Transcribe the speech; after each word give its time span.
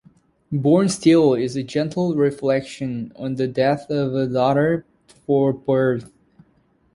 "Born 0.51 0.89
Still" 0.89 1.35
is 1.35 1.55
a 1.55 1.61
gentle 1.61 2.15
reflection 2.15 3.13
on 3.15 3.35
the 3.35 3.47
death 3.47 3.91
of 3.91 4.15
a 4.15 4.25
daughter 4.25 4.83
before 5.07 5.53
birth. 5.53 6.11